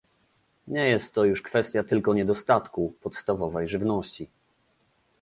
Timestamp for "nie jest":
0.67-1.13